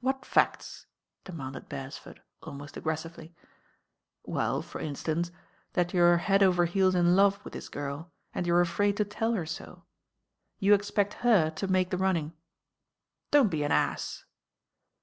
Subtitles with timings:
[0.00, 0.86] "What facts?"
[1.22, 3.34] demanded Beresford, abnost aggressively.
[4.24, 5.30] "Well, for instance,
[5.74, 9.34] that you're head over heels in love with this girl and you're afraid to tell
[9.34, 9.84] her so.
[10.60, 12.32] You expect her to make the running."
[13.30, 14.24] "Don't be an ass."